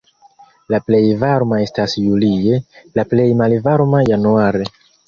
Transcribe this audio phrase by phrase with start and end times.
[0.73, 2.59] La plej varma estas julie,
[2.99, 4.71] la plej malvarma januare.